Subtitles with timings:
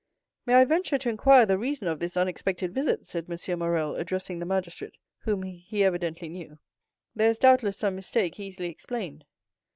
[0.47, 3.59] "May I venture to inquire the reason of this unexpected visit?" said M.
[3.59, 6.57] Morrel, addressing the magistrate, whom he evidently knew;
[7.13, 9.25] "there is doubtless some mistake easily explained."